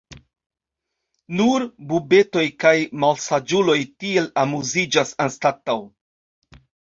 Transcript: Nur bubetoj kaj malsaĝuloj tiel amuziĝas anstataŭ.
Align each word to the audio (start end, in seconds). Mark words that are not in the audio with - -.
Nur 1.41 1.65
bubetoj 1.91 2.45
kaj 2.63 2.71
malsaĝuloj 3.05 3.77
tiel 4.05 4.31
amuziĝas 4.45 5.13
anstataŭ. 5.27 5.77